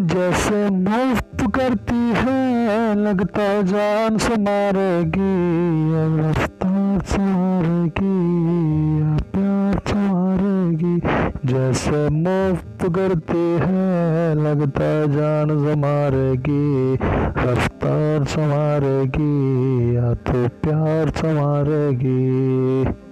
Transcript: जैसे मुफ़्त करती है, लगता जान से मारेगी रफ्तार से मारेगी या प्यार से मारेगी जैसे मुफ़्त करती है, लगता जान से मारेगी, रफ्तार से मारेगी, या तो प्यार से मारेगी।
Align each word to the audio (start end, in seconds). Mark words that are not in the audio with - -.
जैसे 0.00 0.70
मुफ़्त 0.70 1.42
करती 1.56 2.12
है, 2.16 2.94
लगता 2.94 3.62
जान 3.62 4.18
से 4.18 4.36
मारेगी 4.36 5.30
रफ्तार 6.20 7.00
से 7.00 7.18
मारेगी 7.18 8.12
या 9.00 9.16
प्यार 9.32 9.80
से 9.86 9.94
मारेगी 9.94 11.00
जैसे 11.44 12.08
मुफ़्त 12.08 12.94
करती 12.94 13.46
है, 13.66 14.34
लगता 14.34 15.06
जान 15.06 15.66
से 15.66 15.74
मारेगी, 15.74 16.94
रफ्तार 17.50 18.24
से 18.24 18.46
मारेगी, 18.46 19.96
या 19.96 20.14
तो 20.14 20.48
प्यार 20.48 21.10
से 21.10 21.32
मारेगी। 21.32 23.07